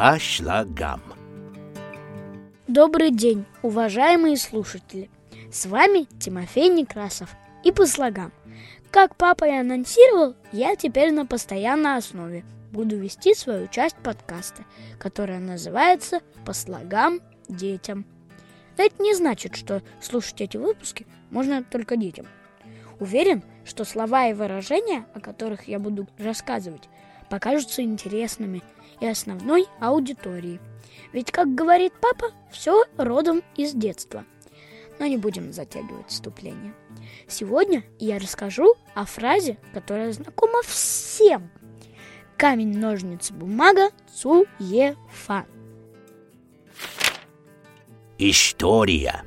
[0.00, 1.02] по слогам.
[2.66, 5.10] Добрый день, уважаемые слушатели!
[5.52, 8.32] С вами Тимофей Некрасов и по слогам.
[8.90, 14.64] Как папа и анонсировал, я теперь на постоянной основе буду вести свою часть подкаста,
[14.98, 17.20] которая называется «По слогам
[17.50, 18.06] детям».
[18.78, 22.26] Это не значит, что слушать эти выпуски можно только детям.
[23.00, 26.88] Уверен, что слова и выражения, о которых я буду рассказывать,
[27.28, 28.62] покажутся интересными
[29.00, 30.60] и основной аудитории.
[31.12, 34.24] Ведь, как говорит папа, все родом из детства.
[34.98, 36.74] Но не будем затягивать вступление.
[37.26, 41.50] Сегодня я расскажу о фразе, которая знакома всем.
[42.36, 45.46] Камень, ножницы, бумага, цуефа.
[48.18, 49.24] История.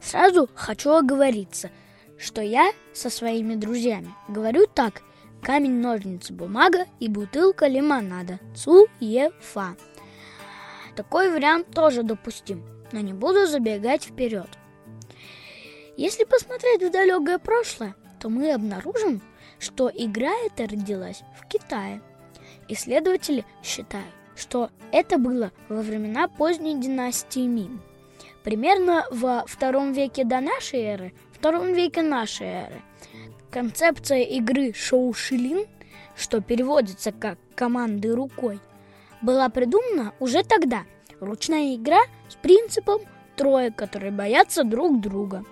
[0.00, 1.70] Сразу хочу оговориться,
[2.18, 5.02] что я со своими друзьями говорю так.
[5.42, 8.38] Камень, ножницы, бумага и бутылка лимонада.
[8.54, 9.76] Цуефа.
[10.94, 14.48] Такой вариант тоже допустим, но не буду забегать вперед.
[15.96, 19.20] Если посмотреть в далекое прошлое, то мы обнаружим,
[19.58, 22.00] что игра эта родилась в Китае.
[22.68, 27.80] Исследователи считают, что это было во времена поздней династии Мин.
[28.44, 32.82] Примерно во втором веке до нашей эры, втором веке нашей эры,
[33.52, 35.66] концепция игры Шоу Шилин,
[36.16, 38.58] что переводится как «команды рукой»,
[39.20, 40.82] была придумана уже тогда.
[41.20, 43.02] Ручная игра с принципом
[43.36, 45.44] трое, которые боятся друг друга.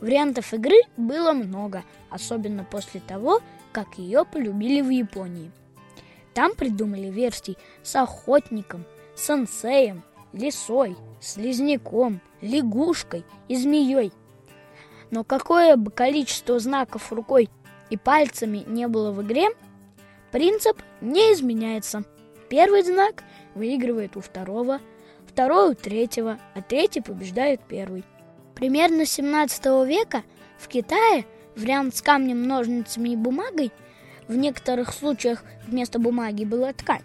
[0.00, 5.52] Вариантов игры было много, особенно после того, как ее полюбили в Японии–
[6.34, 8.84] там придумали версии с охотником,
[9.14, 14.12] сенсеем, лисой, слизняком, лягушкой и змеей.
[15.14, 17.48] Но какое бы количество знаков рукой
[17.88, 19.46] и пальцами не было в игре,
[20.32, 22.02] принцип не изменяется.
[22.48, 23.22] Первый знак
[23.54, 24.80] выигрывает у второго,
[25.24, 28.02] второй у третьего, а третий побеждает первый.
[28.56, 30.24] Примерно 17 века
[30.58, 33.70] в Китае вариант с камнем, ножницами и бумагой–
[34.26, 37.02] в некоторых случаях вместо бумаги была ткань,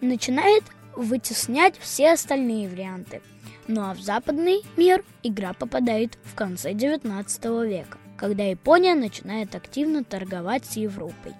[0.00, 0.62] начинает
[0.94, 3.22] вытеснять все остальные варианты.
[3.66, 10.04] Ну а в западный мир игра попадает в конце 19 века, когда Япония начинает активно
[10.04, 11.34] торговать с Европой.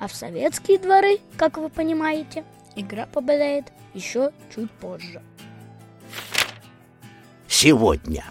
[0.00, 2.44] А в советские дворы, как вы понимаете,
[2.76, 5.22] игра попадает еще чуть позже.
[7.46, 8.24] Сегодня.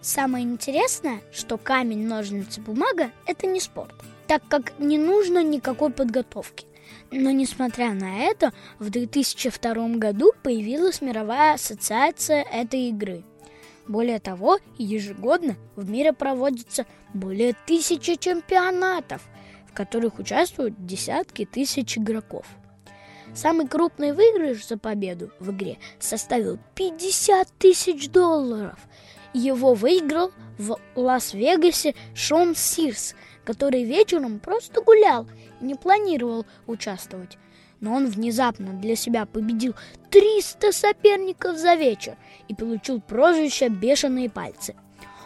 [0.00, 3.94] Самое интересное, что камень, ножницы, бумага– это не спорт–
[4.30, 6.64] так как не нужно никакой подготовки.
[7.12, 13.24] Но несмотря на это, в 2002 году появилась мировая ассоциация этой игры.
[13.88, 19.22] Более того, ежегодно в мире проводится более тысячи чемпионатов,
[19.66, 22.46] в которых участвуют десятки тысяч игроков.
[23.34, 28.78] Самый крупный выигрыш за победу в игре составил 50 тысяч долларов.
[29.32, 35.26] Его выиграл в Лас-Вегасе Шон Сирс– который вечером просто гулял
[35.60, 37.38] и не планировал участвовать.
[37.80, 39.74] Но он внезапно для себя победил
[40.10, 42.16] 300 соперников за вечер
[42.48, 44.74] и получил прозвище «бешеные пальцы».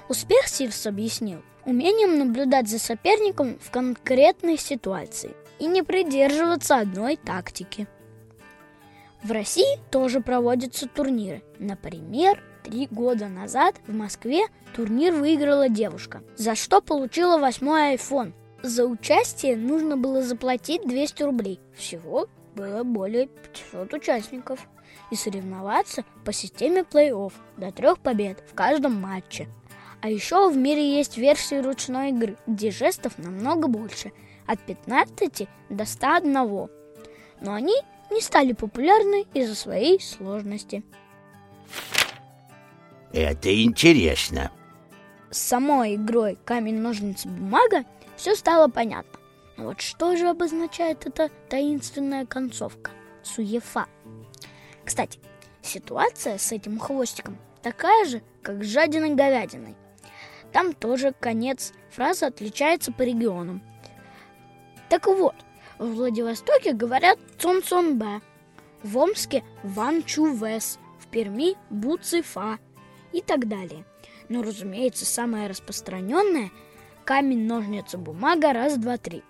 [0.08, 7.86] Успех Сирс объяснил умением наблюдать за соперником в конкретной ситуации и не придерживаться одной тактики.
[9.22, 11.42] В России тоже проводятся турниры.
[11.58, 18.32] Например, Три года назад в Москве турнир выиграла девушка, за что получила восьмой iPhone.
[18.62, 21.60] За участие нужно было заплатить 200 рублей.
[21.76, 24.66] Всего было более 500 участников.
[25.10, 29.46] И соревноваться по системе плей-офф до трех побед в каждом матче.
[30.00, 34.12] А еще в мире есть версии ручной игры, где жестов намного больше,
[34.46, 36.32] от 15 до 101.
[36.32, 37.74] Но они
[38.10, 40.82] не стали популярны из-за своей сложности.
[43.14, 44.50] Это интересно.
[45.30, 47.84] С самой игрой камень, ножницы, бумага
[48.16, 49.20] все стало понятно.
[49.56, 52.90] Но вот что же обозначает эта таинственная концовка?
[53.22, 53.86] Суефа.
[54.84, 55.20] Кстати,
[55.62, 59.76] ситуация с этим хвостиком такая же, как с жадиной говядиной.
[60.52, 63.62] Там тоже конец фразы отличается по регионам.
[64.88, 65.36] Так вот,
[65.78, 68.22] в Владивостоке говорят цон-цон-бе,
[68.82, 72.58] в Омске ван-чу-вес, в Перми буцифа,
[73.14, 73.84] и так далее.
[74.28, 76.50] Но, разумеется, самое распространенное–
[77.04, 79.22] камень, ножницы, бумага, раз, два, три.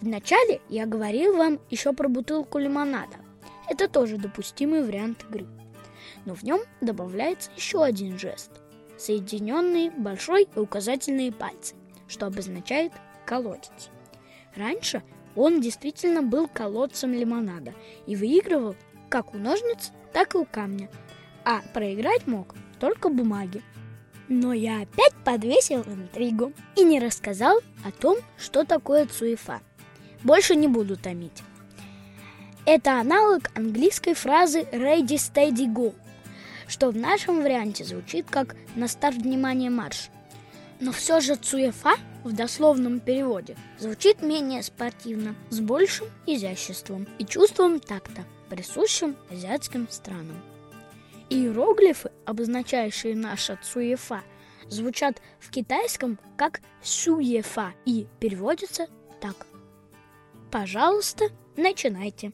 [0.00, 3.16] Вначале я говорил вам еще про бутылку лимонада.
[3.68, 5.46] Это тоже допустимый вариант игры.
[6.24, 8.50] Но в нем добавляется еще один жест–
[8.98, 11.74] соединенные большой и указательные пальцы,
[12.06, 12.92] что обозначает
[13.24, 13.90] колодец.
[14.54, 15.02] Раньше
[15.36, 17.72] Он действительно был колодцем лимонада
[18.06, 18.74] и выигрывал
[19.08, 20.90] как у ножниц, так и у камня.
[21.50, 23.62] А проиграть мог только бумаги.
[24.28, 29.62] Но я опять подвесил интригу и не рассказал о том, что такое цуефа.
[30.22, 31.42] Больше не буду томить.
[32.66, 35.94] Это аналог английской фразы «ready, steady, go»,
[36.66, 40.10] что в нашем варианте звучит как «на старт внимания марш».
[40.80, 47.80] Но все же цуефа в дословном переводе звучит менее спортивно, с большим изяществом и чувством
[47.80, 50.36] такта, присущим азиатским странам.
[51.30, 54.22] Иероглифы, обозначающие наша цуефа,
[54.68, 58.86] звучат в китайском как сюефа и переводятся
[59.20, 59.46] так.
[60.50, 61.26] Пожалуйста,
[61.56, 62.32] начинайте.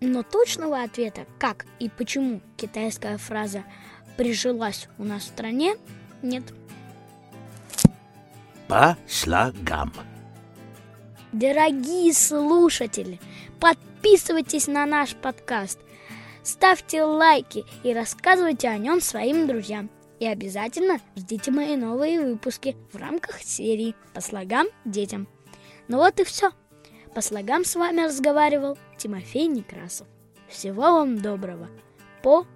[0.00, 3.64] Но точного ответа, как и почему китайская фраза
[4.16, 5.76] прижилась у нас в стране,
[6.22, 6.44] нет.
[8.68, 9.92] По слогам.
[11.32, 13.20] Дорогие слушатели,
[13.60, 15.78] подписывайтесь на наш подкаст,
[16.46, 19.90] ставьте лайки и рассказывайте о нем своим друзьям.
[20.18, 25.28] И обязательно ждите мои новые выпуски в рамках серии «По слогам детям».
[25.88, 26.50] Ну вот и все.
[27.14, 30.06] По слогам с вами разговаривал Тимофей Некрасов.
[30.48, 31.68] Всего вам доброго.
[32.22, 32.46] По